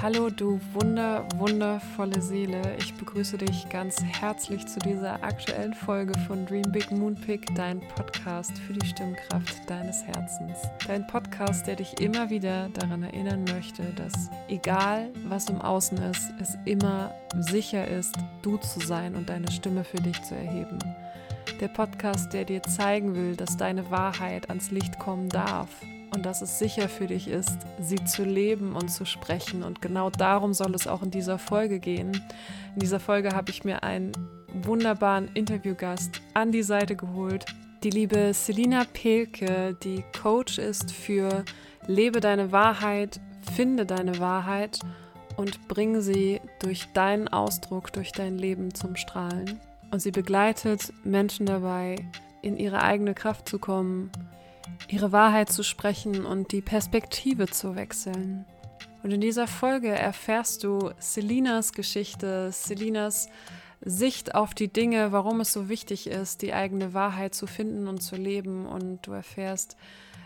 [0.00, 2.62] Hallo du wunder, wundervolle Seele.
[2.78, 7.80] Ich begrüße dich ganz herzlich zu dieser aktuellen Folge von Dream Big Moon Pick, dein
[7.96, 10.56] Podcast für die Stimmkraft deines Herzens.
[10.86, 16.32] Dein Podcast, der dich immer wieder daran erinnern möchte, dass egal was im Außen ist,
[16.40, 20.78] es immer sicher ist, du zu sein und deine Stimme für dich zu erheben.
[21.60, 25.68] Der Podcast, der dir zeigen will, dass deine Wahrheit ans Licht kommen darf
[26.14, 29.62] und dass es sicher für dich ist, sie zu leben und zu sprechen.
[29.62, 32.12] Und genau darum soll es auch in dieser Folge gehen.
[32.74, 34.12] In dieser Folge habe ich mir einen
[34.52, 37.44] wunderbaren Interviewgast an die Seite geholt.
[37.82, 41.44] Die liebe Selina Pelke, die Coach ist für
[41.86, 43.20] Lebe deine Wahrheit,
[43.54, 44.80] finde deine Wahrheit
[45.36, 49.60] und bringe sie durch deinen Ausdruck, durch dein Leben zum Strahlen.
[49.90, 51.96] Und sie begleitet Menschen dabei,
[52.42, 54.10] in ihre eigene Kraft zu kommen,
[54.88, 58.44] ihre Wahrheit zu sprechen und die Perspektive zu wechseln.
[59.02, 63.28] Und in dieser Folge erfährst du Selinas Geschichte, Selinas
[63.80, 68.02] Sicht auf die Dinge, warum es so wichtig ist, die eigene Wahrheit zu finden und
[68.02, 68.66] zu leben.
[68.66, 69.76] Und du erfährst,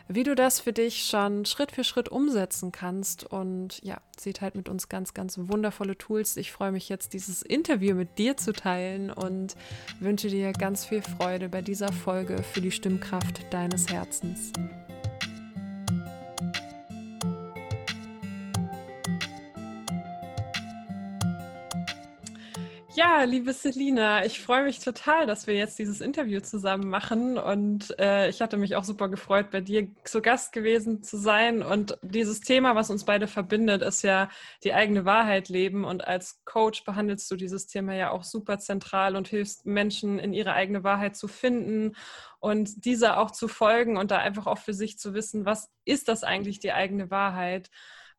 [0.09, 3.25] wie du das für dich schon Schritt für Schritt umsetzen kannst.
[3.25, 6.37] Und ja, sie teilt mit uns ganz, ganz wundervolle Tools.
[6.37, 9.55] Ich freue mich jetzt, dieses Interview mit dir zu teilen und
[10.01, 14.53] wünsche dir ganz viel Freude bei dieser Folge für die Stimmkraft deines Herzens.
[23.05, 27.37] Ja, liebe Selina, ich freue mich total, dass wir jetzt dieses Interview zusammen machen.
[27.37, 31.65] Und äh, ich hatte mich auch super gefreut, bei dir zu Gast gewesen zu sein.
[31.65, 34.29] Und dieses Thema, was uns beide verbindet, ist ja
[34.63, 35.85] die eigene Wahrheit leben.
[35.85, 40.33] Und als Coach behandelst du dieses Thema ja auch super zentral und hilfst Menschen in
[40.33, 41.97] ihre eigene Wahrheit zu finden
[42.39, 46.07] und dieser auch zu folgen und da einfach auch für sich zu wissen, was ist
[46.07, 47.69] das eigentlich die eigene Wahrheit?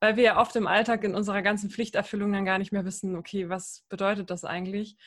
[0.04, 3.16] Weil wir ja oft im Alltag in unserer ganzen Pflichterfüllung dann gar nicht mehr wissen,
[3.16, 4.98] okay, was bedeutet das eigentlich?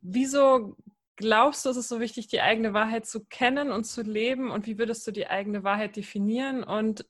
[0.00, 0.74] Wieso
[1.16, 4.50] glaubst du, ist es so wichtig, die eigene Wahrheit zu kennen und zu leben?
[4.50, 6.64] Und wie würdest du die eigene Wahrheit definieren?
[6.64, 7.04] Und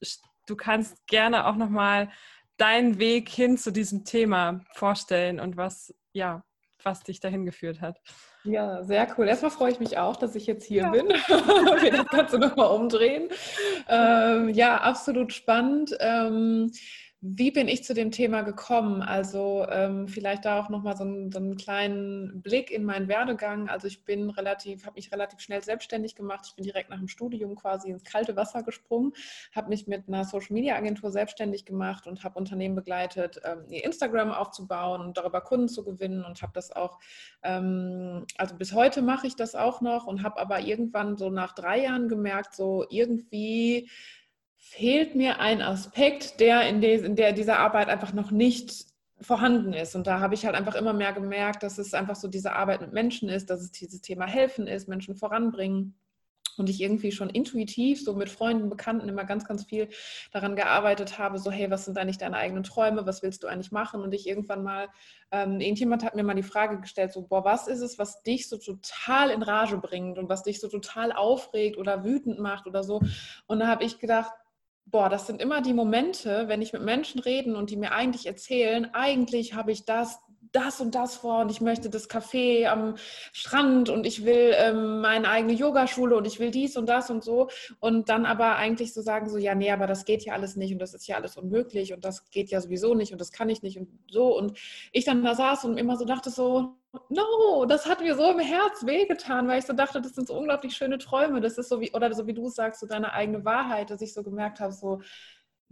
[0.48, 2.10] du kannst gerne auch nochmal
[2.56, 6.42] deinen Weg hin zu diesem Thema vorstellen und was, ja,
[6.82, 8.00] was dich dahin geführt hat.
[8.44, 9.28] Ja, sehr cool.
[9.28, 10.90] Erstmal freue ich mich auch, dass ich jetzt hier ja.
[10.90, 11.08] bin.
[11.08, 13.28] Wir das Ganze nochmal umdrehen.
[13.88, 15.96] Ähm, ja, absolut spannend.
[16.00, 16.72] Ähm,
[17.24, 19.00] wie bin ich zu dem Thema gekommen?
[19.00, 23.68] Also ähm, vielleicht da auch nochmal so, so einen kleinen Blick in meinen Werdegang.
[23.68, 26.46] Also ich bin relativ, habe mich relativ schnell selbstständig gemacht.
[26.48, 29.12] Ich bin direkt nach dem Studium quasi ins kalte Wasser gesprungen,
[29.54, 33.84] habe mich mit einer Social Media Agentur selbstständig gemacht und habe Unternehmen begleitet, ähm, ihr
[33.84, 36.98] Instagram aufzubauen und darüber Kunden zu gewinnen und habe das auch,
[37.44, 41.52] ähm, also bis heute mache ich das auch noch und habe aber irgendwann so nach
[41.52, 43.88] drei Jahren gemerkt, so irgendwie
[44.64, 48.86] fehlt mir ein Aspekt, der in, der in der dieser Arbeit einfach noch nicht
[49.20, 49.96] vorhanden ist.
[49.96, 52.80] Und da habe ich halt einfach immer mehr gemerkt, dass es einfach so diese Arbeit
[52.80, 55.94] mit Menschen ist, dass es dieses Thema Helfen ist, Menschen voranbringen.
[56.58, 59.88] Und ich irgendwie schon intuitiv so mit Freunden, Bekannten immer ganz, ganz viel
[60.32, 63.72] daran gearbeitet habe, so hey, was sind eigentlich deine eigenen Träume, was willst du eigentlich
[63.72, 64.02] machen?
[64.02, 64.88] Und ich irgendwann mal,
[65.30, 68.48] ähm, irgendjemand hat mir mal die Frage gestellt, so, boah, was ist es, was dich
[68.50, 72.84] so total in Rage bringt und was dich so total aufregt oder wütend macht oder
[72.84, 73.00] so?
[73.46, 74.32] Und da habe ich gedacht,
[74.87, 78.26] boah, das sind immer die Momente, wenn ich mit Menschen rede und die mir eigentlich
[78.26, 80.19] erzählen, eigentlich habe ich das,
[80.52, 82.96] das und das vor und ich möchte das Café am
[83.32, 87.24] Strand und ich will ähm, meine eigene Yogaschule und ich will dies und das und
[87.24, 87.48] so.
[87.80, 90.72] Und dann aber eigentlich so sagen so, ja, nee, aber das geht ja alles nicht
[90.72, 93.48] und das ist ja alles unmöglich und das geht ja sowieso nicht und das kann
[93.48, 94.36] ich nicht und so.
[94.36, 94.58] Und
[94.92, 96.76] ich dann da saß und immer so dachte so,
[97.08, 100.36] no, das hat mir so im Herz wehgetan, weil ich so dachte, das sind so
[100.36, 103.44] unglaublich schöne Träume, das ist so wie, oder so wie du sagst, so deine eigene
[103.44, 105.00] Wahrheit, dass ich so gemerkt habe, so,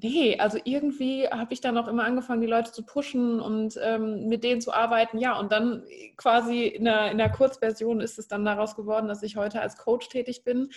[0.02, 4.28] nee, also irgendwie habe ich dann auch immer angefangen, die Leute zu pushen und ähm,
[4.28, 5.18] mit denen zu arbeiten.
[5.18, 5.84] Ja, und dann
[6.16, 9.76] quasi in der, in der Kurzversion ist es dann daraus geworden, dass ich heute als
[9.76, 10.70] Coach tätig bin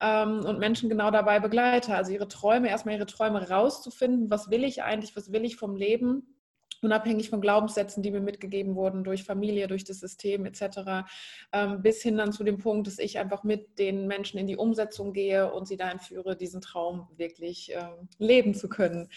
[0.00, 1.94] ähm, und Menschen genau dabei begleite.
[1.94, 4.30] Also ihre Träume, erstmal ihre Träume rauszufinden.
[4.30, 5.16] Was will ich eigentlich?
[5.16, 6.39] Was will ich vom Leben?
[6.82, 11.08] Unabhängig von Glaubenssätzen, die mir mitgegeben wurden durch Familie, durch das System etc.,
[11.52, 14.56] ähm, bis hin dann zu dem Punkt, dass ich einfach mit den Menschen in die
[14.56, 19.08] Umsetzung gehe und sie dahin führe, diesen Traum wirklich ähm, leben zu können.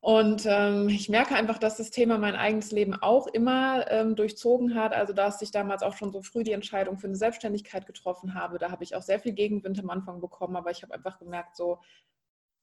[0.00, 4.76] Und ähm, ich merke einfach, dass das Thema mein eigenes Leben auch immer ähm, durchzogen
[4.76, 4.94] hat.
[4.94, 8.58] Also, dass ich damals auch schon so früh die Entscheidung für eine Selbstständigkeit getroffen habe.
[8.58, 11.56] Da habe ich auch sehr viel Gegenwind am Anfang bekommen, aber ich habe einfach gemerkt,
[11.56, 11.78] so,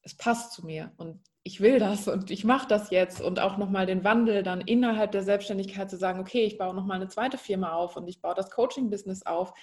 [0.06, 3.57] es passt zu mir und ich will das und ich mache das jetzt und auch
[3.57, 7.38] nochmal den Wandel dann innerhalb der Selbstständigkeit zu sagen, okay, ich baue nochmal eine zweite
[7.38, 9.54] Firma auf und ich baue das Coaching-Business auf.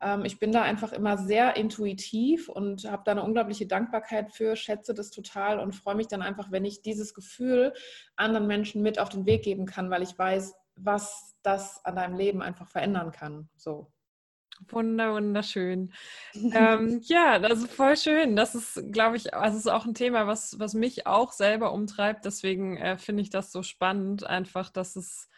[0.00, 4.56] Ähm, ich bin da einfach immer sehr intuitiv und habe da eine unglaubliche Dankbarkeit für,
[4.56, 7.72] schätze das total und freue mich dann einfach, wenn ich dieses Gefühl
[8.16, 12.16] anderen Menschen mit auf den Weg geben kann, weil ich weiß, was das an deinem
[12.16, 13.48] Leben einfach verändern kann.
[13.56, 13.92] So.
[14.68, 15.92] Wunder, wunderschön.
[16.34, 18.36] ähm, ja, das ist voll schön.
[18.36, 22.24] Das ist, glaube ich, also ist auch ein Thema, was, was mich auch selber umtreibt.
[22.24, 25.28] Deswegen äh, finde ich das so spannend, einfach, dass es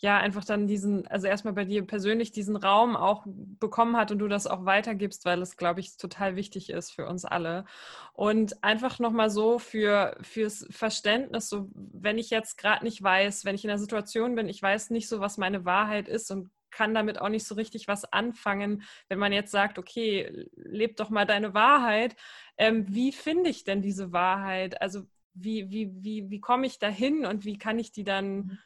[0.00, 4.18] ja einfach dann diesen, also erstmal bei dir persönlich diesen Raum auch bekommen hat und
[4.18, 7.66] du das auch weitergibst, weil es, glaube ich, total wichtig ist für uns alle.
[8.14, 13.54] Und einfach nochmal so für, fürs Verständnis, so wenn ich jetzt gerade nicht weiß, wenn
[13.54, 16.94] ich in einer Situation bin, ich weiß nicht so, was meine Wahrheit ist und kann
[16.94, 21.26] damit auch nicht so richtig was anfangen, wenn man jetzt sagt, okay, leb doch mal
[21.26, 22.16] deine Wahrheit.
[22.56, 24.80] Ähm, wie finde ich denn diese Wahrheit?
[24.80, 25.02] Also
[25.34, 28.58] wie, wie, wie, wie komme ich dahin und wie kann ich die dann mhm.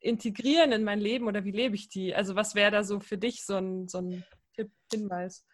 [0.00, 2.14] integrieren in mein Leben oder wie lebe ich die?
[2.14, 4.24] Also was wäre da so für dich so ein, so ein
[4.54, 5.44] Tipp, Hinweis?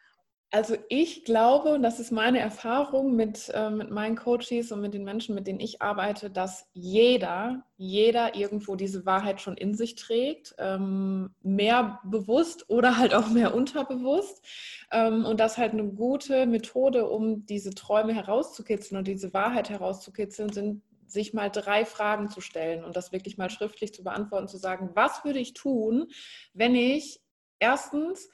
[0.52, 4.94] Also ich glaube, und das ist meine Erfahrung mit, äh, mit meinen Coaches und mit
[4.94, 9.94] den Menschen, mit denen ich arbeite, dass jeder, jeder irgendwo diese Wahrheit schon in sich
[9.94, 14.44] trägt, ähm, mehr bewusst oder halt auch mehr unterbewusst.
[14.91, 20.53] Ähm, und das halt eine gute Methode, um diese Träume herauszukitzeln und diese Wahrheit herauszukitzeln,
[20.53, 24.56] sind sich mal drei Fragen zu stellen und das wirklich mal schriftlich zu beantworten, zu
[24.56, 26.08] sagen, was würde ich tun,
[26.55, 27.20] wenn ich
[27.61, 28.29] erstens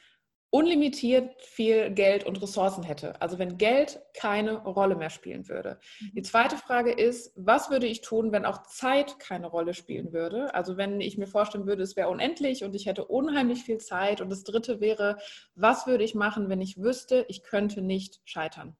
[0.51, 3.21] unlimitiert viel Geld und Ressourcen hätte.
[3.21, 5.79] Also wenn Geld keine Rolle mehr spielen würde.
[6.15, 6.25] Die mhm.
[6.25, 10.55] zweite Frage ist, was würde ich tun, wenn auch Zeit keine Rolle spielen würde?
[10.55, 14.21] Also wenn ich mir vorstellen würde, es wäre unendlich und ich hätte unheimlich viel Zeit.
[14.21, 15.19] Und das dritte wäre,
[15.55, 18.77] was würde ich machen, wenn ich wüsste, ich könnte nicht scheitern?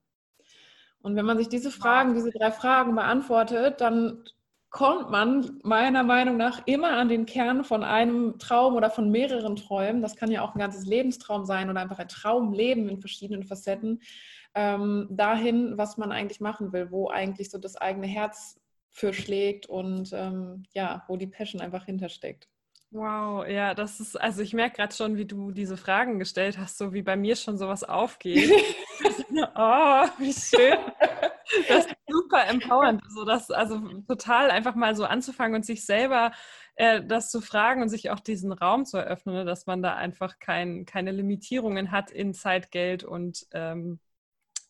[1.01, 4.23] Und wenn man sich diese Fragen, diese drei Fragen beantwortet, dann
[4.69, 9.55] kommt man meiner Meinung nach immer an den Kern von einem Traum oder von mehreren
[9.55, 10.01] Träumen.
[10.01, 14.01] Das kann ja auch ein ganzes Lebenstraum sein oder einfach ein Traumleben in verschiedenen Facetten.
[14.55, 18.59] Ähm, dahin, was man eigentlich machen will, wo eigentlich so das eigene Herz
[18.89, 22.47] für schlägt und ähm, ja, wo die Passion einfach hintersteckt.
[22.89, 26.77] Wow, ja, das ist, also ich merke gerade schon, wie du diese Fragen gestellt hast,
[26.77, 28.49] so wie bei mir schon sowas aufgeht.
[29.55, 30.77] oh, wie schön.
[31.67, 31.87] Das
[32.27, 33.01] super empowernd.
[33.09, 36.31] So das, also total einfach mal so anzufangen und sich selber
[36.75, 39.95] äh, das zu fragen und sich auch diesen Raum zu eröffnen, ne, dass man da
[39.95, 43.99] einfach kein, keine Limitierungen hat in Zeit, Geld und ähm,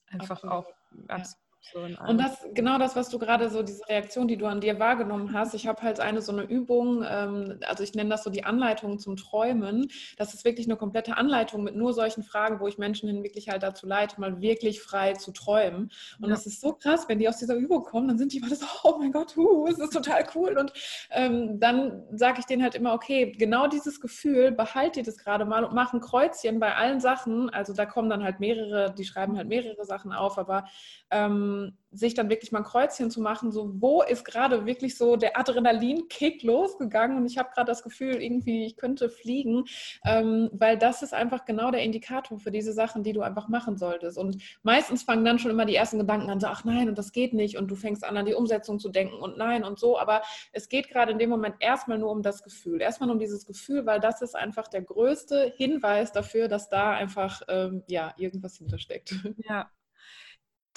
[0.07, 0.53] einfach absolut.
[0.53, 0.73] auch
[1.07, 4.61] absolut so und das, genau das, was du gerade so, diese Reaktion, die du an
[4.61, 5.53] dir wahrgenommen hast.
[5.53, 8.99] Ich habe halt eine so eine Übung, ähm, also ich nenne das so die Anleitung
[8.99, 9.89] zum Träumen.
[10.17, 13.49] Das ist wirklich eine komplette Anleitung mit nur solchen Fragen, wo ich Menschen hin wirklich
[13.49, 15.91] halt dazu leite, mal wirklich frei zu träumen.
[16.19, 16.29] Und ja.
[16.29, 18.65] das ist so krass, wenn die aus dieser Übung kommen, dann sind die immer so,
[18.83, 20.57] oh mein Gott, uh, es ist total cool.
[20.57, 20.71] Und
[21.11, 25.63] ähm, dann sage ich denen halt immer, okay, genau dieses Gefühl, behalte das gerade mal
[25.65, 27.49] und mach ein Kreuzchen bei allen Sachen.
[27.49, 30.65] Also da kommen dann halt mehrere, die schreiben halt mehrere Sachen auf, aber
[31.11, 31.46] ähm,
[31.91, 35.37] sich dann wirklich mal ein Kreuzchen zu machen, so wo ist gerade wirklich so der
[35.37, 39.65] Adrenalinkick losgegangen und ich habe gerade das Gefühl, irgendwie ich könnte fliegen,
[40.05, 43.77] ähm, weil das ist einfach genau der Indikator für diese Sachen, die du einfach machen
[43.77, 44.17] solltest.
[44.17, 47.11] Und meistens fangen dann schon immer die ersten Gedanken an, so ach nein und das
[47.11, 49.97] geht nicht und du fängst an an die Umsetzung zu denken und nein und so,
[49.97, 50.21] aber
[50.51, 53.85] es geht gerade in dem Moment erstmal nur um das Gefühl, erstmal um dieses Gefühl,
[53.85, 59.15] weil das ist einfach der größte Hinweis dafür, dass da einfach ähm, ja irgendwas hintersteckt.
[59.47, 59.69] Ja,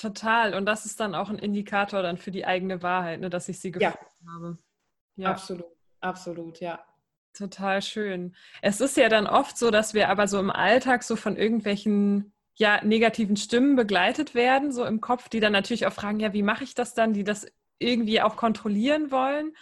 [0.00, 0.54] Total.
[0.54, 3.60] Und das ist dann auch ein Indikator dann für die eigene Wahrheit, ne, dass ich
[3.60, 4.32] sie gefunden ja.
[4.32, 4.58] habe.
[5.16, 5.30] Ja.
[5.30, 5.66] Absolut,
[6.00, 6.82] absolut, ja.
[7.34, 8.34] Total schön.
[8.62, 12.32] Es ist ja dann oft so, dass wir aber so im Alltag so von irgendwelchen
[12.54, 16.42] ja, negativen Stimmen begleitet werden, so im Kopf, die dann natürlich auch fragen, ja, wie
[16.42, 17.46] mache ich das dann, die das
[17.78, 19.54] irgendwie auch kontrollieren wollen.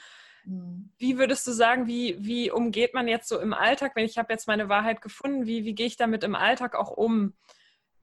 [0.45, 0.93] Mhm.
[0.99, 4.33] Wie würdest du sagen, wie, wie umgeht man jetzt so im Alltag, wenn ich habe
[4.33, 7.35] jetzt meine Wahrheit gefunden, wie, wie gehe ich damit im Alltag auch um?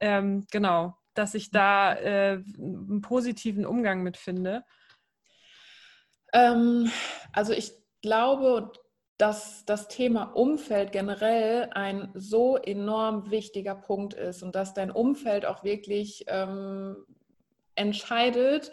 [0.01, 4.63] Ähm, genau dass ich da äh, einen positiven Umgang mit finde?
[6.33, 6.91] Ähm,
[7.33, 8.71] also ich glaube,
[9.17, 15.45] dass das Thema Umfeld generell ein so enorm wichtiger Punkt ist und dass dein Umfeld
[15.45, 16.97] auch wirklich ähm,
[17.75, 18.71] entscheidet,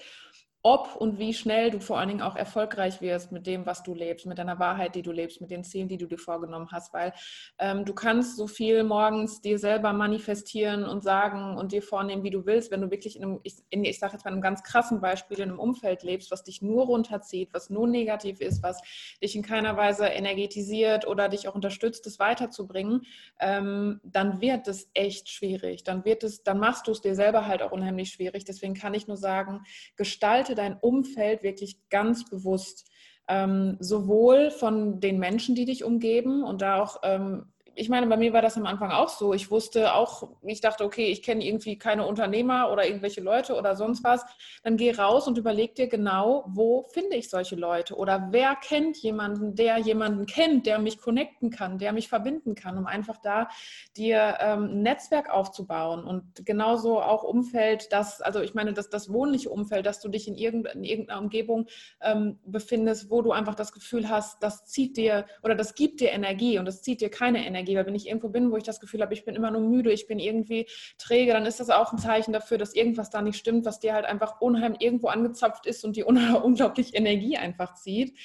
[0.62, 3.95] ob und wie schnell du vor allen Dingen auch erfolgreich wirst mit dem, was du
[3.95, 6.95] lebst, mit deiner Wahrheit, die du lebst, mit den Zielen, die du dir vorgenommen hast,
[6.95, 7.12] weil
[7.59, 12.31] ähm, du kannst so viel morgens dir selber manifestieren und sagen und dir vornehmen, wie
[12.31, 15.00] du willst, wenn du wirklich in einem, ich, ich sage jetzt mal einem ganz krassen
[15.00, 18.81] Beispiel, in einem Umfeld lebst, was dich nur runterzieht, was nur negativ ist, was
[19.23, 23.02] dich in keiner Weise energetisiert oder dich auch unterstützt, es weiterzubringen,
[23.40, 25.85] ähm, dann wird es echt schwierig.
[25.85, 28.45] Dann wird es, dann machst du es dir selber halt auch unheimlich schwierig.
[28.45, 29.62] Deswegen kann ich nur sagen,
[29.97, 32.88] gestalte gestalte dein Umfeld wirklich ganz bewusst.
[33.28, 38.17] Ähm, sowohl von den Menschen, die dich umgeben und da auch ähm, ich meine, bei
[38.17, 39.33] mir war das am Anfang auch so.
[39.33, 43.76] Ich wusste auch, ich dachte, okay, ich kenne irgendwie keine Unternehmer oder irgendwelche Leute oder
[43.76, 44.25] sonst was.
[44.62, 48.99] Dann geh raus und überleg dir genau, wo finde ich solche Leute oder wer kennt
[48.99, 53.49] jemanden, der jemanden kennt, der mich connecten kann, der mich verbinden kann, um einfach da
[53.97, 59.12] dir ähm, ein Netzwerk aufzubauen und genauso auch Umfeld, das, also ich meine, das, das
[59.12, 61.67] wohnliche Umfeld, dass du dich in, irgend, in irgendeiner Umgebung
[62.00, 66.11] ähm, befindest, wo du einfach das Gefühl hast, das zieht dir oder das gibt dir
[66.11, 68.81] Energie und das zieht dir keine Energie Weil wenn ich irgendwo bin, wo ich das
[68.81, 70.66] Gefühl habe, ich bin immer nur müde, ich bin irgendwie
[70.99, 73.95] träge, dann ist das auch ein Zeichen dafür, dass irgendwas da nicht stimmt, was dir
[73.95, 78.19] halt einfach unheimlich irgendwo angezapft ist und die unglaublich Energie einfach zieht.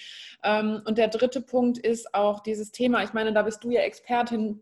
[0.44, 3.82] Ähm, und der dritte Punkt ist auch dieses Thema, ich meine, da bist du ja
[3.82, 4.62] Expertin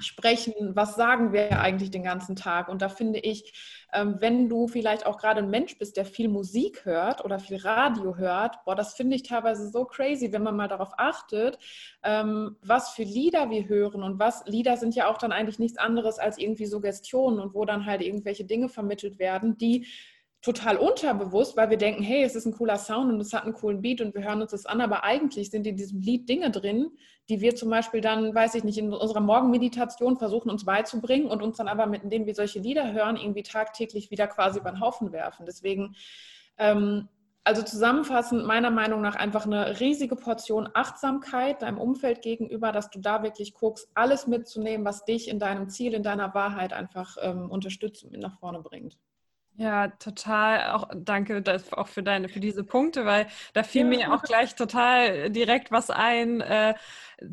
[0.00, 2.68] sprechen, was sagen wir eigentlich den ganzen Tag.
[2.68, 3.52] Und da finde ich,
[3.92, 7.58] ähm, wenn du vielleicht auch gerade ein Mensch bist, der viel Musik hört oder viel
[7.58, 11.58] Radio hört, boah, das finde ich teilweise so crazy, wenn man mal darauf achtet,
[12.02, 15.78] ähm, was für Lieder wir hören und was Lieder sind ja auch dann eigentlich nichts
[15.78, 19.86] anderes als irgendwie Suggestionen und wo dann halt irgendwelche Dinge vermittelt werden, die
[20.42, 23.52] total unterbewusst, weil wir denken, hey, es ist ein cooler Sound und es hat einen
[23.52, 26.50] coolen Beat und wir hören uns das an, aber eigentlich sind in diesem Lied Dinge
[26.50, 26.90] drin,
[27.28, 31.42] die wir zum Beispiel dann, weiß ich nicht, in unserer Morgenmeditation versuchen uns beizubringen und
[31.42, 34.80] uns dann aber, mit denen wir solche Lieder hören, irgendwie tagtäglich wieder quasi über den
[34.80, 35.46] Haufen werfen.
[35.46, 35.94] Deswegen,
[36.58, 37.08] ähm,
[37.44, 42.98] also zusammenfassend, meiner Meinung nach einfach eine riesige Portion Achtsamkeit deinem Umfeld gegenüber, dass du
[42.98, 47.48] da wirklich guckst, alles mitzunehmen, was dich in deinem Ziel, in deiner Wahrheit einfach ähm,
[47.48, 48.98] unterstützt und nach vorne bringt.
[49.56, 50.72] Ja, total.
[50.72, 51.42] Auch danke
[51.72, 53.88] auch für deine, für diese Punkte, weil da fiel ja.
[53.88, 56.74] mir auch gleich total direkt was ein äh,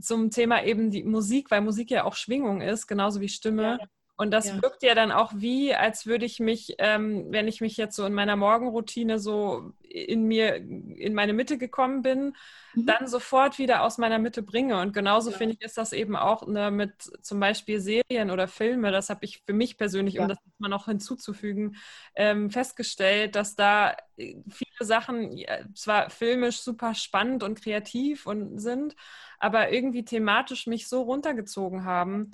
[0.01, 3.79] zum Thema eben die Musik, weil Musik ja auch Schwingung ist, genauso wie Stimme.
[3.79, 3.87] Ja.
[4.19, 4.61] Und das ja.
[4.61, 8.05] wirkt ja dann auch wie, als würde ich mich, ähm, wenn ich mich jetzt so
[8.05, 12.35] in meiner Morgenroutine so in mir, in meine Mitte gekommen bin,
[12.73, 12.85] mhm.
[12.85, 14.81] dann sofort wieder aus meiner Mitte bringe.
[14.81, 15.37] Und genauso ja.
[15.37, 18.91] finde ich, ist das eben auch ne, mit zum Beispiel Serien oder Filme.
[18.91, 20.23] Das habe ich für mich persönlich, ja.
[20.23, 21.77] um das mal noch hinzuzufügen,
[22.13, 25.41] ähm, festgestellt, dass da äh, viele Sachen
[25.75, 28.97] zwar filmisch super spannend und kreativ und sind,
[29.39, 32.33] aber irgendwie thematisch mich so runtergezogen haben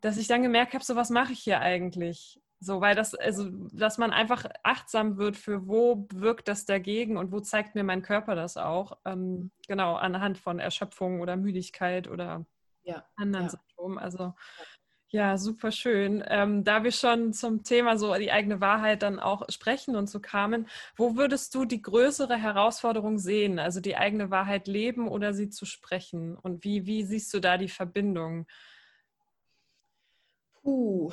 [0.00, 2.40] dass ich dann gemerkt habe, so was mache ich hier eigentlich?
[2.58, 7.30] So, weil das, also, dass man einfach achtsam wird für wo wirkt das dagegen und
[7.30, 8.98] wo zeigt mir mein Körper das auch.
[9.04, 12.46] Ähm, genau, anhand von Erschöpfung oder Müdigkeit oder
[12.82, 13.50] ja, anderen ja.
[13.50, 13.98] Symptomen.
[13.98, 14.32] Also
[15.08, 16.24] ja, super schön.
[16.26, 20.18] Ähm, da wir schon zum Thema so die eigene Wahrheit dann auch sprechen und so
[20.18, 23.58] kamen, wo würdest du die größere Herausforderung sehen?
[23.58, 26.36] Also die eigene Wahrheit leben oder sie zu sprechen?
[26.36, 28.46] Und wie, wie siehst du da die Verbindung?
[30.66, 31.12] Uh,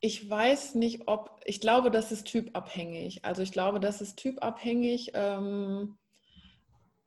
[0.00, 3.24] ich weiß nicht, ob, ich glaube, das ist typabhängig.
[3.24, 5.12] Also ich glaube, das ist typabhängig.
[5.14, 5.96] Ähm,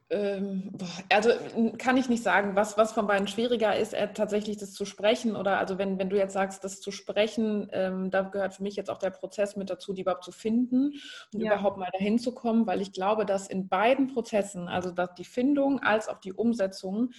[0.10, 0.72] ähm,
[1.10, 1.30] also
[1.78, 5.36] kann ich nicht sagen, was, was von beiden schwieriger ist, äh, tatsächlich das zu sprechen
[5.36, 8.78] oder also wenn, wenn du jetzt sagst, das zu sprechen, ähm, da gehört für mich
[8.78, 10.94] jetzt auch der Prozess mit dazu, die überhaupt zu finden
[11.34, 11.52] und ja.
[11.52, 15.26] überhaupt mal dahin zu kommen, weil ich glaube, dass in beiden Prozessen, also dass die
[15.26, 17.12] Findung als auch die Umsetzung,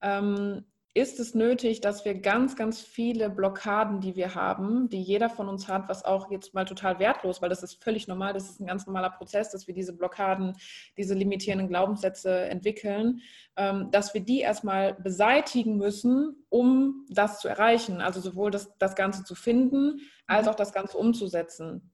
[0.00, 0.64] ähm,
[0.96, 5.46] ist es nötig, dass wir ganz, ganz viele Blockaden, die wir haben, die jeder von
[5.46, 8.60] uns hat, was auch jetzt mal total wertlos, weil das ist völlig normal, das ist
[8.60, 10.56] ein ganz normaler Prozess, dass wir diese Blockaden,
[10.96, 13.20] diese limitierenden Glaubenssätze entwickeln,
[13.56, 18.00] ähm, dass wir die erstmal beseitigen müssen, um das zu erreichen.
[18.00, 20.52] Also sowohl das, das Ganze zu finden, als mhm.
[20.52, 21.92] auch das Ganze umzusetzen.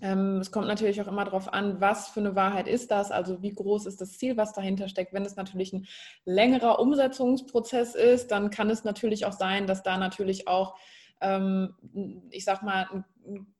[0.00, 3.42] Ähm, es kommt natürlich auch immer darauf an, was für eine Wahrheit ist das, also
[3.42, 5.12] wie groß ist das Ziel, was dahinter steckt.
[5.12, 5.86] Wenn es natürlich ein
[6.24, 10.76] längerer Umsetzungsprozess ist, dann kann es natürlich auch sein, dass da natürlich auch
[11.20, 11.74] ähm,
[12.30, 13.04] ich sag mal, ein,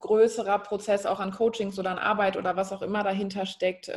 [0.00, 3.90] größerer Prozess auch an Coachings oder an Arbeit oder was auch immer dahinter steckt.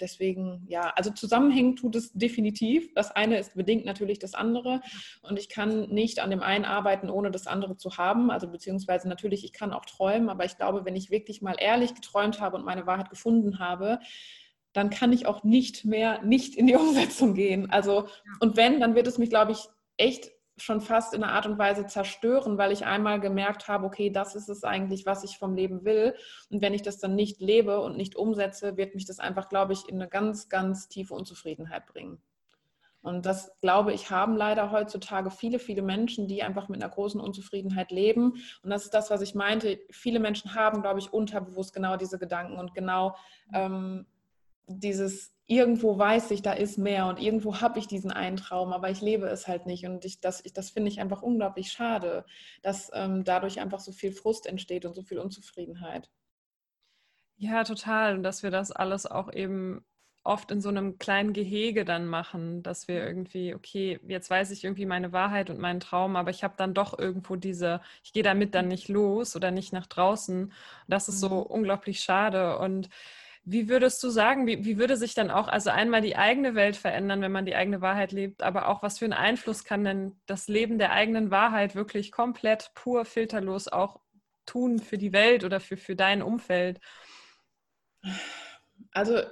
[0.00, 2.92] Deswegen, ja, also zusammenhängen tut es definitiv.
[2.94, 4.80] Das eine ist bedingt natürlich das andere
[5.22, 8.30] und ich kann nicht an dem einen arbeiten, ohne das andere zu haben.
[8.30, 11.94] Also beziehungsweise natürlich, ich kann auch träumen, aber ich glaube, wenn ich wirklich mal ehrlich
[11.94, 13.98] geträumt habe und meine Wahrheit gefunden habe,
[14.72, 17.70] dann kann ich auch nicht mehr nicht in die Umsetzung gehen.
[17.70, 18.08] Also,
[18.40, 21.58] und wenn, dann wird es mich, glaube ich, echt schon fast in einer Art und
[21.58, 25.54] Weise zerstören, weil ich einmal gemerkt habe, okay, das ist es eigentlich, was ich vom
[25.54, 26.14] Leben will.
[26.50, 29.72] Und wenn ich das dann nicht lebe und nicht umsetze, wird mich das einfach, glaube
[29.72, 32.20] ich, in eine ganz, ganz tiefe Unzufriedenheit bringen.
[33.02, 37.20] Und das, glaube ich, haben leider heutzutage viele, viele Menschen, die einfach mit einer großen
[37.20, 38.34] Unzufriedenheit leben.
[38.62, 39.80] Und das ist das, was ich meinte.
[39.90, 43.16] Viele Menschen haben, glaube ich, unterbewusst genau diese Gedanken und genau
[43.54, 44.06] ähm,
[44.66, 48.88] dieses irgendwo weiß ich, da ist mehr und irgendwo habe ich diesen einen Traum, aber
[48.88, 49.84] ich lebe es halt nicht.
[49.84, 52.24] Und ich, das, ich, das finde ich einfach unglaublich schade,
[52.62, 56.08] dass ähm, dadurch einfach so viel Frust entsteht und so viel Unzufriedenheit.
[57.36, 58.14] Ja, total.
[58.14, 59.84] Und dass wir das alles auch eben
[60.22, 64.62] oft in so einem kleinen Gehege dann machen, dass wir irgendwie, okay, jetzt weiß ich
[64.62, 68.22] irgendwie meine Wahrheit und meinen Traum, aber ich habe dann doch irgendwo diese, ich gehe
[68.22, 70.52] damit dann nicht los oder nicht nach draußen.
[70.86, 71.42] Das ist so mhm.
[71.42, 72.58] unglaublich schade.
[72.58, 72.88] Und
[73.44, 76.76] wie würdest du sagen, wie, wie würde sich dann auch, also einmal die eigene Welt
[76.76, 80.20] verändern, wenn man die eigene Wahrheit lebt, aber auch was für einen Einfluss kann denn
[80.26, 84.00] das Leben der eigenen Wahrheit wirklich komplett pur, filterlos auch
[84.46, 86.80] tun für die Welt oder für, für dein Umfeld?
[88.92, 89.22] Also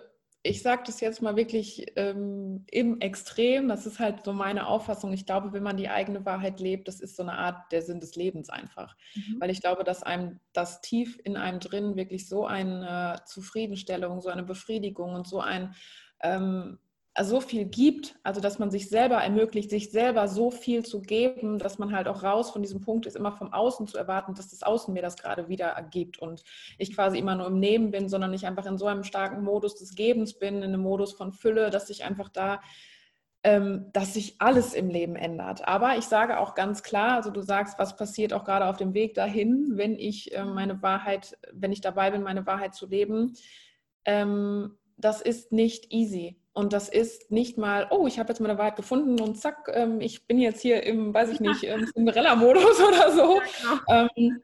[0.43, 5.13] ich sage das jetzt mal wirklich ähm, im Extrem, das ist halt so meine Auffassung.
[5.13, 8.01] Ich glaube, wenn man die eigene Wahrheit lebt, das ist so eine Art der Sinn
[8.01, 8.97] des Lebens einfach.
[9.15, 9.41] Mhm.
[9.41, 14.29] Weil ich glaube, dass einem das tief in einem drin wirklich so eine Zufriedenstellung, so
[14.29, 15.75] eine Befriedigung und so ein
[16.21, 16.79] ähm,
[17.25, 21.59] so viel gibt, also dass man sich selber ermöglicht, sich selber so viel zu geben,
[21.59, 24.51] dass man halt auch raus von diesem Punkt ist, immer vom Außen zu erwarten, dass
[24.51, 26.45] das Außen mir das gerade wieder ergibt und
[26.79, 29.75] ich quasi immer nur im Nehmen bin, sondern ich einfach in so einem starken Modus
[29.75, 32.61] des Gebens bin, in einem Modus von Fülle, dass ich einfach da
[33.45, 35.67] ähm, dass sich alles im Leben ändert.
[35.67, 38.95] Aber ich sage auch ganz klar, also du sagst, was passiert auch gerade auf dem
[38.95, 43.35] Weg dahin, wenn ich äh, meine Wahrheit, wenn ich dabei bin, meine Wahrheit zu leben.
[44.05, 46.38] Ähm, das ist nicht easy.
[46.53, 50.01] Und das ist nicht mal, oh, ich habe jetzt meine Wahrheit gefunden und zack, ähm,
[50.01, 53.41] ich bin jetzt hier im, weiß ich nicht, im Cinderella-Modus oder so.
[53.41, 54.09] Ja, genau.
[54.17, 54.43] ähm,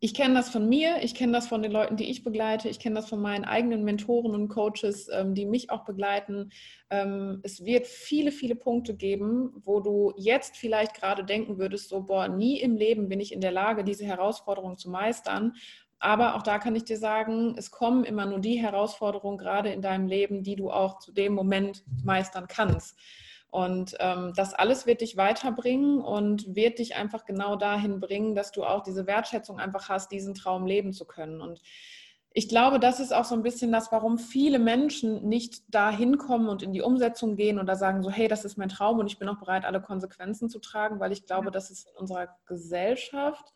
[0.00, 2.78] ich kenne das von mir, ich kenne das von den Leuten, die ich begleite, ich
[2.78, 6.50] kenne das von meinen eigenen Mentoren und Coaches, ähm, die mich auch begleiten.
[6.88, 12.02] Ähm, es wird viele, viele Punkte geben, wo du jetzt vielleicht gerade denken würdest, so,
[12.02, 15.54] boah, nie im Leben bin ich in der Lage, diese Herausforderung zu meistern.
[16.00, 19.82] Aber auch da kann ich dir sagen, es kommen immer nur die Herausforderungen gerade in
[19.82, 22.96] deinem Leben, die du auch zu dem Moment meistern kannst.
[23.50, 28.52] Und ähm, das alles wird dich weiterbringen und wird dich einfach genau dahin bringen, dass
[28.52, 31.40] du auch diese Wertschätzung einfach hast, diesen Traum leben zu können.
[31.40, 31.62] Und
[32.34, 36.48] ich glaube, das ist auch so ein bisschen das, warum viele Menschen nicht dahin kommen
[36.48, 39.18] und in die Umsetzung gehen oder sagen so, hey, das ist mein Traum und ich
[39.18, 43.54] bin auch bereit, alle Konsequenzen zu tragen, weil ich glaube, dass es in unserer Gesellschaft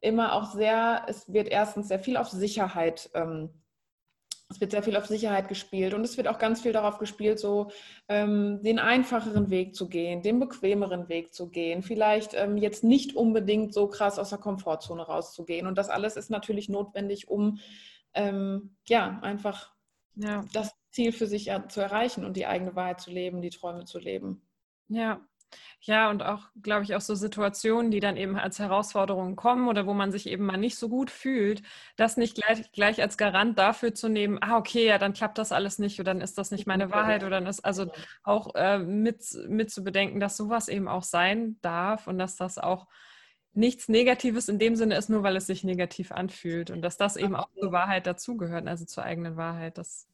[0.00, 3.50] immer auch sehr, es wird erstens sehr viel auf Sicherheit ähm,
[4.50, 7.38] es wird sehr viel auf Sicherheit gespielt und es wird auch ganz viel darauf gespielt,
[7.38, 7.70] so
[8.08, 13.14] ähm, den einfacheren Weg zu gehen, den bequemeren Weg zu gehen, vielleicht ähm, jetzt nicht
[13.14, 15.68] unbedingt so krass aus der Komfortzone rauszugehen.
[15.68, 17.58] Und das alles ist natürlich notwendig, um
[18.12, 19.72] ähm, ja einfach
[20.16, 20.44] ja.
[20.52, 24.00] das Ziel für sich zu erreichen und die eigene Wahrheit zu leben, die Träume zu
[24.00, 24.42] leben.
[24.88, 25.20] Ja,
[25.80, 29.86] ja, und auch, glaube ich, auch so Situationen, die dann eben als Herausforderungen kommen oder
[29.86, 31.62] wo man sich eben mal nicht so gut fühlt,
[31.96, 35.52] das nicht gleich, gleich als Garant dafür zu nehmen, ah, okay, ja, dann klappt das
[35.52, 37.90] alles nicht oder dann ist das nicht meine Wahrheit oder dann ist also
[38.22, 42.58] auch äh, mit, mit zu bedenken, dass sowas eben auch sein darf und dass das
[42.58, 42.86] auch
[43.52, 47.16] nichts Negatives in dem Sinne ist, nur weil es sich negativ anfühlt und dass das
[47.16, 49.78] eben auch zur Wahrheit dazugehört, also zur eigenen Wahrheit.
[49.78, 50.08] Das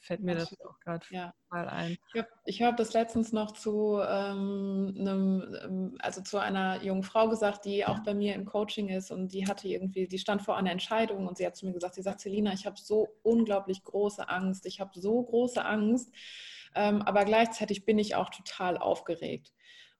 [0.00, 1.34] fällt mir das auch gerade ja.
[1.50, 1.96] mal ein.
[2.44, 7.28] Ich habe hab das letztens noch zu ähm, einem, ähm, also zu einer jungen Frau
[7.28, 10.56] gesagt, die auch bei mir im Coaching ist und die hatte irgendwie, die stand vor
[10.56, 13.82] einer Entscheidung und sie hat zu mir gesagt, sie sagt, Selina, ich habe so unglaublich
[13.82, 16.12] große Angst, ich habe so große Angst,
[16.74, 19.52] ähm, aber gleichzeitig bin ich auch total aufgeregt.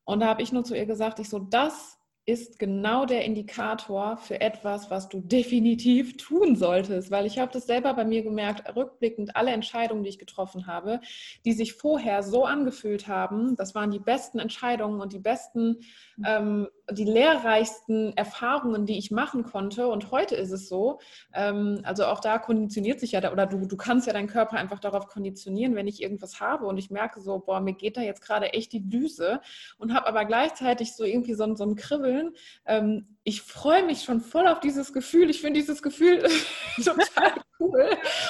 [0.04, 4.16] Und da habe ich nur zu ihr gesagt, ich so, das ist genau der Indikator
[4.16, 8.74] für etwas, was du definitiv tun solltest, weil ich habe das selber bei mir gemerkt,
[8.74, 11.00] rückblickend alle Entscheidungen, die ich getroffen habe,
[11.44, 15.80] die sich vorher so angefühlt haben, das waren die besten Entscheidungen und die besten,
[16.24, 19.88] ähm, die lehrreichsten Erfahrungen, die ich machen konnte.
[19.88, 21.00] Und heute ist es so,
[21.34, 24.80] ähm, also auch da konditioniert sich ja, oder du, du kannst ja deinen Körper einfach
[24.80, 26.64] darauf konditionieren, wenn ich irgendwas habe.
[26.64, 29.40] Und ich merke so, boah, mir geht da jetzt gerade echt die Düse.
[29.76, 32.34] Und habe aber gleichzeitig so irgendwie so, so ein Kribbeln Gefühlen.
[32.66, 35.30] Ähm, ich freue mich schon voll auf dieses Gefühl.
[35.30, 36.22] Ich finde dieses Gefühl
[36.76, 37.88] total cool.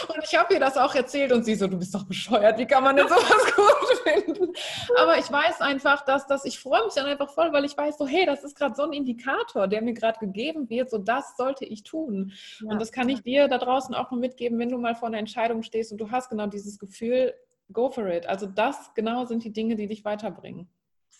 [0.08, 2.66] Und ich habe ihr das auch erzählt und sie so, du bist doch bescheuert, wie
[2.66, 4.52] kann man denn sowas gut finden?
[4.96, 7.98] Aber ich weiß einfach, dass das, ich freue mich dann einfach voll, weil ich weiß
[7.98, 11.36] so, hey, das ist gerade so ein Indikator, der mir gerade gegeben wird, so das
[11.36, 12.32] sollte ich tun.
[12.60, 12.70] Ja.
[12.70, 15.18] Und das kann ich dir da draußen auch nur mitgeben, wenn du mal vor einer
[15.18, 17.34] Entscheidung stehst und du hast genau dieses Gefühl,
[17.72, 18.26] go for it.
[18.26, 20.68] Also das genau sind die Dinge, die dich weiterbringen.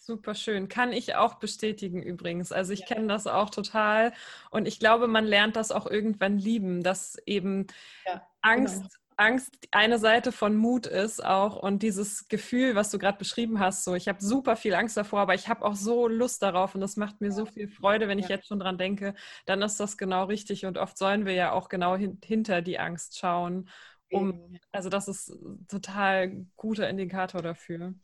[0.07, 0.69] Super schön.
[0.69, 2.53] Kann ich auch bestätigen übrigens.
[2.53, 2.87] Also ich ja.
[2.87, 4.13] kenne das auch total.
[4.51, 7.69] Und ich glaube, man lernt das auch irgendwann lieben, dass eben
[8.05, 8.89] ja, Angst, genau.
[9.17, 11.57] Angst eine Seite von Mut ist auch.
[11.57, 15.21] Und dieses Gefühl, was du gerade beschrieben hast, so ich habe super viel Angst davor,
[15.21, 17.33] aber ich habe auch so Lust darauf und das macht mir ja.
[17.33, 19.15] so viel Freude, wenn ich jetzt schon dran denke,
[19.47, 20.67] dann ist das genau richtig.
[20.67, 23.71] Und oft sollen wir ja auch genau hin, hinter die Angst schauen
[24.15, 25.37] Um, also das ist
[25.69, 27.95] total guter Indikator dafür.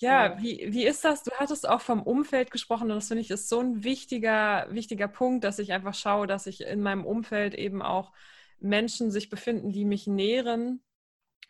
[0.00, 1.24] Ja, ja, Wie, wie ist das?
[1.24, 5.08] Du hattest auch vom Umfeld gesprochen und das finde ich ist so ein wichtiger, wichtiger
[5.08, 8.12] Punkt, dass ich einfach schaue, dass ich in meinem Umfeld eben auch
[8.60, 10.82] Menschen sich befinden, die mich nähren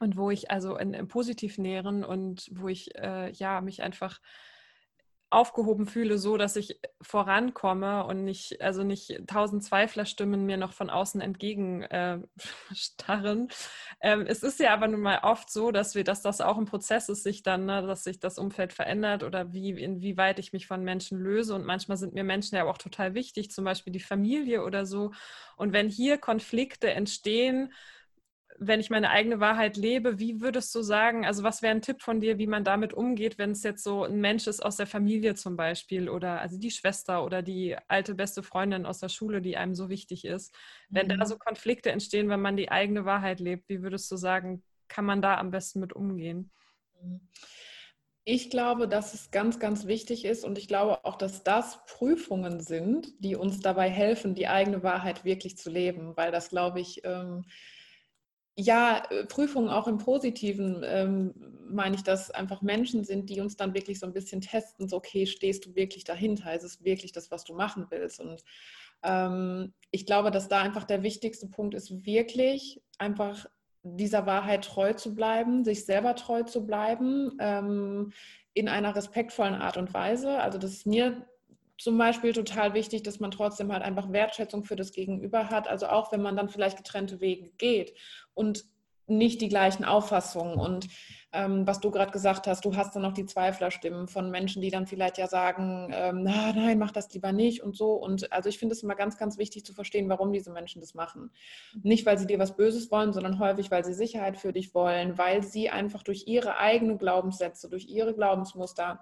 [0.00, 4.20] und wo ich also in, in positiv nähren und wo ich äh, ja mich einfach
[5.30, 10.90] aufgehoben fühle, so dass ich vorankomme und nicht, also nicht tausend Zweiflerstimmen mir noch von
[10.90, 12.20] außen entgegen äh.
[14.00, 16.66] Ähm, es ist ja aber nun mal oft so, dass wir, dass das auch ein
[16.66, 20.66] Prozess ist, sich dann, ne, dass sich das Umfeld verändert oder wie, inwieweit ich mich
[20.66, 21.54] von Menschen löse.
[21.54, 25.12] Und manchmal sind mir Menschen ja auch total wichtig, zum Beispiel die Familie oder so.
[25.56, 27.72] Und wenn hier Konflikte entstehen,
[28.60, 32.02] wenn ich meine eigene Wahrheit lebe, wie würdest du sagen, also was wäre ein Tipp
[32.02, 34.86] von dir, wie man damit umgeht, wenn es jetzt so ein Mensch ist aus der
[34.86, 39.40] Familie zum Beispiel oder also die Schwester oder die alte beste Freundin aus der Schule,
[39.40, 40.52] die einem so wichtig ist.
[40.88, 41.18] Wenn mhm.
[41.18, 45.04] da so Konflikte entstehen, wenn man die eigene Wahrheit lebt, wie würdest du sagen, kann
[45.04, 46.50] man da am besten mit umgehen?
[48.24, 52.60] Ich glaube, dass es ganz, ganz wichtig ist und ich glaube auch, dass das Prüfungen
[52.60, 57.02] sind, die uns dabei helfen, die eigene Wahrheit wirklich zu leben, weil das, glaube ich,
[57.04, 57.44] ähm,
[58.58, 61.32] ja, äh, Prüfungen auch im Positiven ähm,
[61.70, 64.96] meine ich, dass einfach Menschen sind, die uns dann wirklich so ein bisschen testen, so
[64.96, 66.52] okay, stehst du wirklich dahinter?
[66.54, 68.20] Ist es wirklich das, was du machen willst?
[68.20, 68.42] Und
[69.02, 73.46] ähm, ich glaube, dass da einfach der wichtigste Punkt ist, wirklich einfach
[73.82, 78.12] dieser Wahrheit treu zu bleiben, sich selber treu zu bleiben, ähm,
[78.54, 80.40] in einer respektvollen Art und Weise.
[80.40, 81.28] Also das ist mir
[81.78, 85.68] zum Beispiel total wichtig, dass man trotzdem halt einfach Wertschätzung für das Gegenüber hat.
[85.68, 87.94] Also auch wenn man dann vielleicht getrennte Wege geht
[88.34, 88.64] und
[89.08, 90.58] nicht die gleichen Auffassungen.
[90.58, 90.88] Und
[91.32, 94.70] ähm, was du gerade gesagt hast, du hast dann noch die Zweiflerstimmen von Menschen, die
[94.70, 97.92] dann vielleicht ja sagen, ähm, na, nein, mach das lieber nicht und so.
[97.92, 100.94] Und also ich finde es immer ganz, ganz wichtig zu verstehen, warum diese Menschen das
[100.94, 101.30] machen.
[101.82, 105.16] Nicht, weil sie dir was Böses wollen, sondern häufig, weil sie Sicherheit für dich wollen,
[105.16, 109.00] weil sie einfach durch ihre eigenen Glaubenssätze, durch ihre Glaubensmuster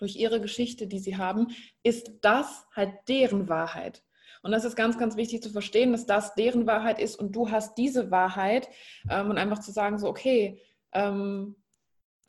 [0.00, 1.48] durch ihre Geschichte, die sie haben,
[1.82, 4.02] ist das halt deren Wahrheit.
[4.42, 7.50] Und das ist ganz, ganz wichtig zu verstehen, dass das deren Wahrheit ist und du
[7.50, 8.68] hast diese Wahrheit
[9.10, 10.60] ähm, und einfach zu sagen, so, okay,
[10.92, 11.56] ähm,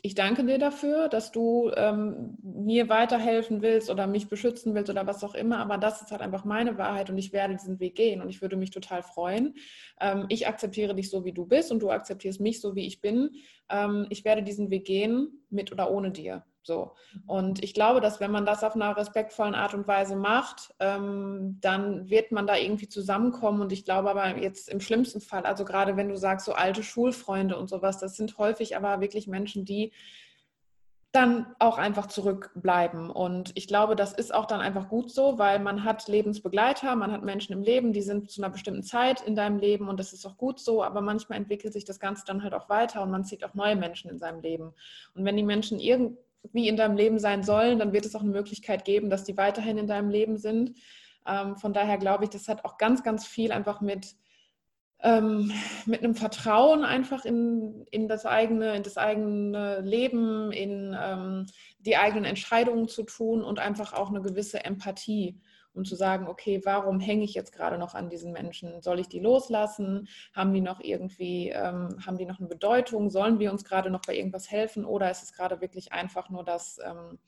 [0.03, 5.05] ich danke dir dafür, dass du ähm, mir weiterhelfen willst oder mich beschützen willst oder
[5.05, 7.95] was auch immer, aber das ist halt einfach meine Wahrheit und ich werde diesen Weg
[7.95, 9.53] gehen und ich würde mich total freuen.
[9.99, 12.99] Ähm, ich akzeptiere dich so, wie du bist und du akzeptierst mich so, wie ich
[12.99, 13.29] bin.
[13.69, 16.43] Ähm, ich werde diesen Weg gehen, mit oder ohne dir.
[16.63, 16.91] So.
[17.13, 17.29] Mhm.
[17.29, 21.57] Und ich glaube, dass wenn man das auf einer respektvollen Art und Weise macht, ähm,
[21.61, 23.61] dann wird man da irgendwie zusammenkommen.
[23.61, 26.83] Und ich glaube aber jetzt im schlimmsten Fall, also gerade wenn du sagst, so alte
[26.83, 29.91] Schulfreunde und sowas, das sind häufig aber wirklich Menschen, die
[31.11, 33.09] dann auch einfach zurückbleiben.
[33.09, 37.11] Und ich glaube, das ist auch dann einfach gut so, weil man hat Lebensbegleiter, man
[37.11, 40.13] hat Menschen im Leben, die sind zu einer bestimmten Zeit in deinem Leben und das
[40.13, 43.11] ist auch gut so, aber manchmal entwickelt sich das Ganze dann halt auch weiter und
[43.11, 44.73] man zieht auch neue Menschen in seinem Leben.
[45.13, 46.17] Und wenn die Menschen irgendwie
[46.53, 49.37] wie in deinem Leben sein sollen, dann wird es auch eine Möglichkeit geben, dass die
[49.37, 50.73] weiterhin in deinem Leben sind.
[51.27, 54.15] Ähm, von daher glaube ich, das hat auch ganz, ganz viel einfach mit,
[55.01, 55.51] ähm,
[55.85, 61.45] mit einem Vertrauen einfach in, in, das eigene, in das eigene Leben, in ähm,
[61.79, 65.39] die eigenen Entscheidungen zu tun und einfach auch eine gewisse Empathie
[65.73, 68.81] um zu sagen, okay, warum hänge ich jetzt gerade noch an diesen Menschen?
[68.81, 70.07] Soll ich die loslassen?
[70.33, 73.09] Haben die noch irgendwie, ähm, haben die noch eine Bedeutung?
[73.09, 74.85] Sollen wir uns gerade noch bei irgendwas helfen?
[74.85, 77.19] Oder ist es gerade wirklich einfach nur das, ähm,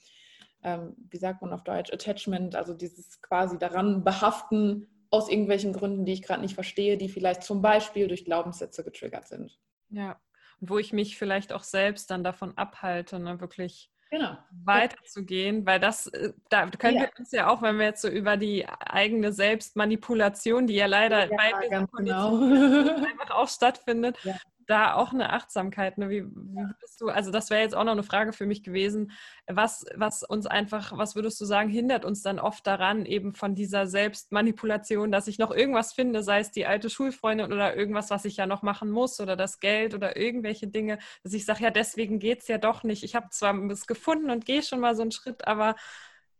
[0.63, 6.05] ähm, wie sagt man auf Deutsch, Attachment, also dieses quasi daran behaften aus irgendwelchen Gründen,
[6.05, 9.59] die ich gerade nicht verstehe, die vielleicht zum Beispiel durch Glaubenssätze getriggert sind.
[9.89, 10.19] Ja,
[10.59, 14.37] wo ich mich vielleicht auch selbst dann davon abhalte, ne, wirklich genau.
[14.63, 17.01] weiterzugehen, weil das, äh, da können ja.
[17.03, 21.29] wir uns ja auch, wenn wir jetzt so über die eigene Selbstmanipulation, die ja leider
[21.29, 22.37] ja, bei genau.
[22.37, 24.35] einfach auch stattfindet, ja
[24.67, 25.97] da auch eine Achtsamkeit.
[25.97, 26.09] Ne?
[26.09, 29.11] Wie, wie würdest du, also das wäre jetzt auch noch eine Frage für mich gewesen,
[29.47, 33.55] was, was uns einfach, was würdest du sagen, hindert uns dann oft daran, eben von
[33.55, 38.25] dieser Selbstmanipulation, dass ich noch irgendwas finde, sei es die alte Schulfreundin oder irgendwas, was
[38.25, 41.71] ich ja noch machen muss oder das Geld oder irgendwelche Dinge, dass ich sage, ja,
[41.71, 43.03] deswegen geht es ja doch nicht.
[43.03, 45.75] Ich habe zwar es gefunden und gehe schon mal so einen Schritt, aber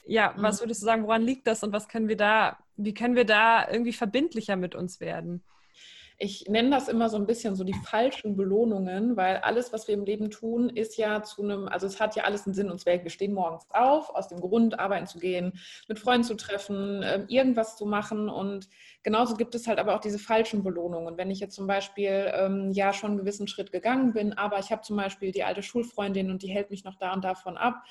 [0.06, 0.66] ja, was mhm.
[0.66, 3.68] würdest du sagen, woran liegt das und was können wir da, wie können wir da
[3.70, 5.44] irgendwie verbindlicher mit uns werden?
[6.24, 9.96] Ich nenne das immer so ein bisschen so die falschen Belohnungen, weil alles, was wir
[9.96, 12.80] im Leben tun, ist ja zu einem, also es hat ja alles einen Sinn und
[12.80, 13.04] Zweck.
[13.04, 15.60] Wir stehen morgens auf, aus dem Grund, arbeiten zu gehen,
[15.90, 18.70] mit Freunden zu treffen, ähm, irgendwas zu machen und
[19.04, 21.18] genauso gibt es halt aber auch diese falschen Belohnungen.
[21.18, 24.72] Wenn ich jetzt zum Beispiel ähm, ja schon einen gewissen Schritt gegangen bin, aber ich
[24.72, 27.84] habe zum Beispiel die alte Schulfreundin und die hält mich noch da und davon ab,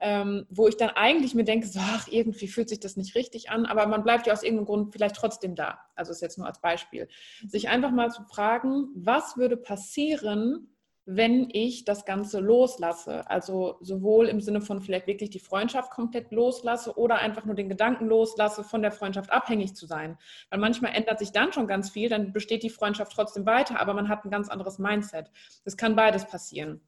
[0.00, 3.50] ähm, wo ich dann eigentlich mir denke, so, ach, irgendwie fühlt sich das nicht richtig
[3.50, 5.78] an, aber man bleibt ja aus irgendeinem Grund vielleicht trotzdem da.
[5.94, 7.08] Also ist jetzt nur als Beispiel.
[7.46, 10.68] Sich einfach mal zu fragen, was würde passieren,
[11.06, 13.28] wenn ich das Ganze loslasse.
[13.28, 17.68] Also sowohl im Sinne von vielleicht wirklich die Freundschaft komplett loslasse oder einfach nur den
[17.68, 20.18] Gedanken loslasse, von der Freundschaft abhängig zu sein.
[20.50, 23.92] Weil manchmal ändert sich dann schon ganz viel, dann besteht die Freundschaft trotzdem weiter, aber
[23.94, 25.30] man hat ein ganz anderes Mindset.
[25.64, 26.80] Das kann beides passieren.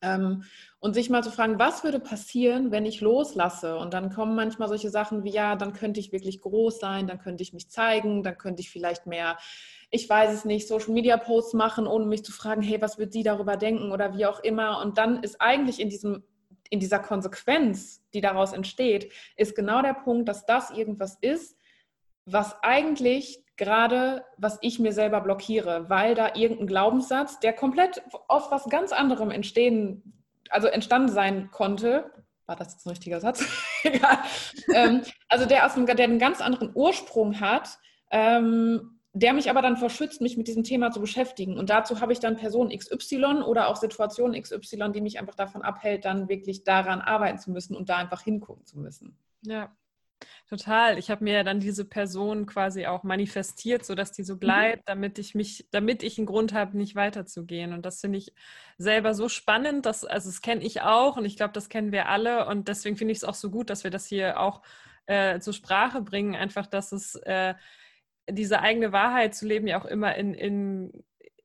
[0.00, 0.44] Ähm,
[0.78, 3.76] und sich mal zu fragen, was würde passieren, wenn ich loslasse?
[3.76, 7.18] Und dann kommen manchmal solche Sachen wie, ja, dann könnte ich wirklich groß sein, dann
[7.18, 9.38] könnte ich mich zeigen, dann könnte ich vielleicht mehr
[9.90, 13.12] ich weiß es nicht, Social Media Posts machen, ohne mich zu fragen, hey, was wird
[13.12, 14.82] sie darüber denken oder wie auch immer.
[14.82, 16.22] Und dann ist eigentlich in diesem
[16.70, 21.56] in dieser Konsequenz, die daraus entsteht, ist genau der Punkt, dass das irgendwas ist,
[22.26, 28.50] was eigentlich gerade, was ich mir selber blockiere, weil da irgendein Glaubenssatz, der komplett aus
[28.50, 30.14] was ganz anderem entstehen,
[30.48, 32.10] also entstanden sein konnte,
[32.46, 33.44] war das jetzt ein richtiger Satz?
[34.74, 37.78] Ähm, also der, aus einem, der einen ganz anderen Ursprung hat,
[38.10, 41.56] ähm, der mich aber dann verschützt, mich mit diesem Thema zu beschäftigen.
[41.56, 45.62] Und dazu habe ich dann Person XY oder auch Situation XY, die mich einfach davon
[45.62, 49.16] abhält, dann wirklich daran arbeiten zu müssen und da einfach hingucken zu müssen.
[49.42, 49.70] Ja,
[50.48, 50.98] total.
[50.98, 54.40] Ich habe mir ja dann diese Person quasi auch manifestiert, sodass die so mhm.
[54.40, 57.72] bleibt, damit ich mich, damit ich einen Grund habe, nicht weiterzugehen.
[57.72, 58.32] Und das finde ich
[58.78, 62.08] selber so spannend, dass, also das kenne ich auch und ich glaube, das kennen wir
[62.08, 62.46] alle.
[62.46, 64.62] Und deswegen finde ich es auch so gut, dass wir das hier auch
[65.06, 67.54] äh, zur Sprache bringen, einfach, dass es äh,
[68.30, 70.92] diese eigene Wahrheit zu leben ja auch immer in, in,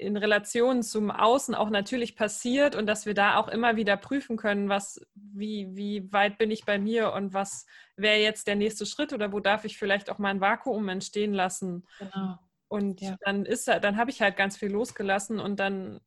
[0.03, 4.37] in Relation zum Außen auch natürlich passiert und dass wir da auch immer wieder prüfen
[4.37, 8.85] können, was, wie, wie weit bin ich bei mir und was wäre jetzt der nächste
[8.85, 11.85] Schritt oder wo darf ich vielleicht auch mal ein Vakuum entstehen lassen.
[11.99, 12.37] Genau.
[12.67, 13.17] Und ja.
[13.21, 15.99] dann ist dann habe ich halt ganz viel losgelassen und dann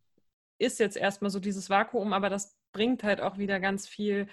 [0.58, 4.28] ist jetzt erstmal so dieses Vakuum, aber das bringt halt auch wieder ganz viel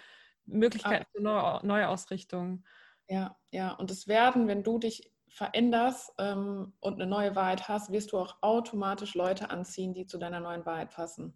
[0.46, 2.64] Möglichkeiten für Neuausrichtung.
[3.08, 3.74] Ja, ja.
[3.74, 8.20] Und es werden, wenn du dich veränderst ähm, und eine neue Wahrheit hast, wirst du
[8.20, 11.36] auch automatisch Leute anziehen, die zu deiner neuen Wahrheit passen.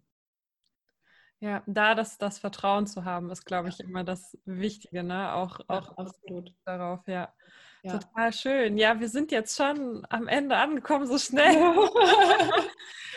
[1.40, 5.34] Ja, da das, das Vertrauen zu haben, ist, glaube ich, immer das Wichtige, ne?
[5.34, 6.52] Auch, auch ja, absolut.
[6.64, 7.32] darauf, ja.
[7.82, 7.98] ja.
[7.98, 8.76] Total schön.
[8.76, 11.54] Ja, wir sind jetzt schon am Ende angekommen, so schnell.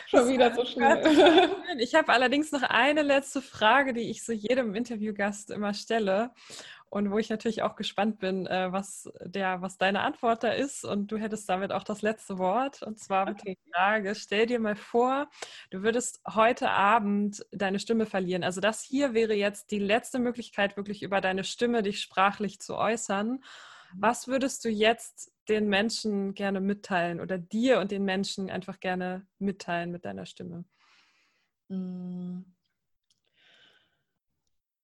[0.07, 1.49] schon wieder so schnell.
[1.79, 6.31] Ich habe allerdings noch eine letzte Frage, die ich so jedem Interviewgast immer stelle
[6.91, 10.84] und wo ich natürlich auch gespannt bin, äh, was, der, was deine Antwort da ist.
[10.84, 12.82] Und du hättest damit auch das letzte Wort.
[12.82, 13.56] Und zwar okay.
[13.56, 15.30] die Frage, stell dir mal vor,
[15.69, 18.43] du würdest heute Abend deine Stimme verlieren.
[18.43, 22.75] Also das hier wäre jetzt die letzte Möglichkeit, wirklich über deine Stimme dich sprachlich zu
[22.75, 23.30] äußern.
[23.30, 23.39] Mhm.
[23.97, 29.25] Was würdest du jetzt den Menschen gerne mitteilen oder dir und den Menschen einfach gerne
[29.39, 30.65] mitteilen mit deiner Stimme?
[31.69, 32.54] Mhm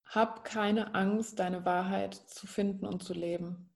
[0.09, 3.69] hab keine Angst, deine Wahrheit zu finden und zu leben.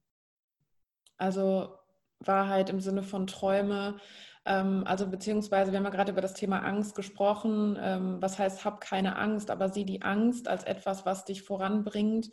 [1.18, 1.78] Also
[2.20, 3.98] Wahrheit im Sinne von Träume,
[4.46, 7.78] ähm, also beziehungsweise wir haben ja gerade über das Thema Angst gesprochen.
[7.80, 12.32] Ähm, was heißt, hab keine Angst, aber sieh die Angst als etwas, was dich voranbringt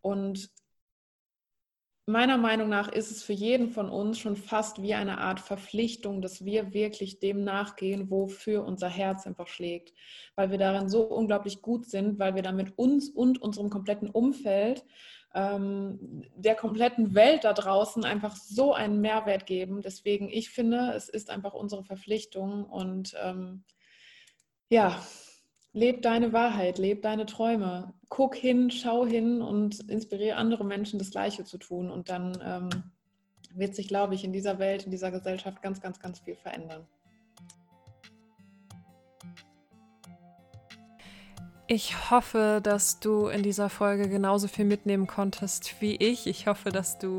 [0.00, 0.50] und
[2.06, 6.20] meiner Meinung nach ist es für jeden von uns schon fast wie eine Art Verpflichtung,
[6.20, 9.94] dass wir wirklich dem nachgehen, wofür unser Herz einfach schlägt,
[10.36, 14.84] weil wir darin so unglaublich gut sind, weil wir damit uns und unserem kompletten Umfeld,
[15.34, 19.80] ähm, der kompletten Welt da draußen einfach so einen Mehrwert geben.
[19.82, 23.64] Deswegen, ich finde, es ist einfach unsere Verpflichtung und ähm,
[24.68, 25.02] ja,
[25.74, 27.92] leb deine Wahrheit, leb deine Träume.
[28.08, 31.90] Guck hin, schau hin und inspiriere andere Menschen, das Gleiche zu tun.
[31.90, 32.70] Und dann ähm,
[33.54, 36.86] wird sich, glaube ich, in dieser Welt, in dieser Gesellschaft ganz, ganz, ganz viel verändern.
[41.66, 46.26] Ich hoffe, dass du in dieser Folge genauso viel mitnehmen konntest wie ich.
[46.26, 47.18] Ich hoffe, dass du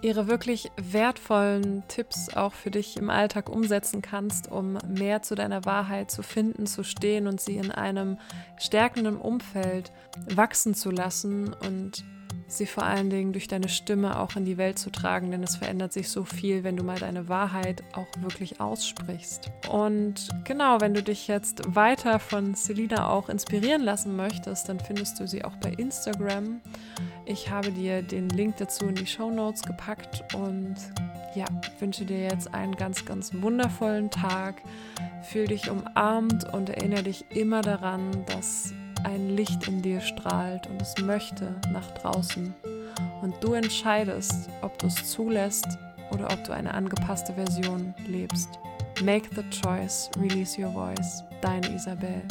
[0.00, 5.64] ihre wirklich wertvollen Tipps auch für dich im Alltag umsetzen kannst, um mehr zu deiner
[5.64, 8.16] Wahrheit zu finden, zu stehen und sie in einem
[8.58, 9.90] stärkenden Umfeld
[10.28, 12.04] wachsen zu lassen und
[12.52, 15.56] sie vor allen Dingen durch deine Stimme auch in die Welt zu tragen, denn es
[15.56, 19.50] verändert sich so viel, wenn du mal deine Wahrheit auch wirklich aussprichst.
[19.70, 25.20] Und genau, wenn du dich jetzt weiter von Selina auch inspirieren lassen möchtest, dann findest
[25.20, 26.60] du sie auch bei Instagram.
[27.26, 30.76] Ich habe dir den Link dazu in die Show Notes gepackt und
[31.34, 31.44] ja,
[31.78, 34.62] wünsche dir jetzt einen ganz, ganz wundervollen Tag.
[35.22, 38.72] Fühl dich umarmt und erinnere dich immer daran, dass
[39.04, 42.54] ein Licht in dir strahlt und es möchte nach draußen.
[43.22, 45.66] Und du entscheidest, ob du es zulässt
[46.10, 48.48] oder ob du eine angepasste Version lebst.
[49.02, 51.22] Make the choice, release your voice.
[51.40, 52.22] Deine Isabel.